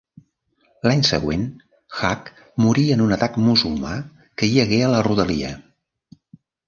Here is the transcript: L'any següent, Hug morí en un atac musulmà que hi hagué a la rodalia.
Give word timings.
L'any 0.87 1.01
següent, 1.09 1.43
Hug 1.99 2.31
morí 2.65 2.85
en 2.95 3.03
un 3.09 3.13
atac 3.17 3.37
musulmà 3.51 3.93
que 4.43 4.51
hi 4.51 4.59
hagué 4.65 4.81
a 4.87 4.91
la 4.97 5.03
rodalia. 5.09 5.53